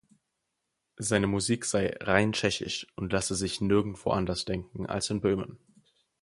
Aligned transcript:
Seine 0.97 1.27
Musik 1.27 1.63
sei 1.63 1.95
„rein 1.99 2.33
tschechisch“ 2.33 2.87
und 2.95 3.13
lasse 3.13 3.35
sich 3.35 3.61
nirgendwo 3.61 4.09
anders 4.09 4.45
denken 4.45 4.87
als 4.87 5.11
in 5.11 5.21
Böhmen. 5.21 5.59